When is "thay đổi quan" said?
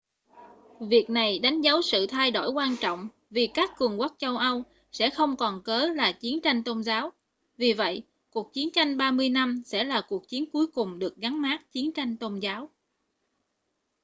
2.07-2.75